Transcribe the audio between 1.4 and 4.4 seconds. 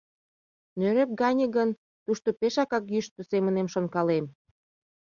гын, тушто пешакак йӱштӧ, семынем шонкалем.